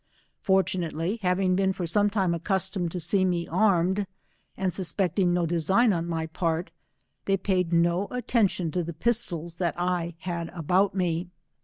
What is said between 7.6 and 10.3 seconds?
no attention to the pistols that I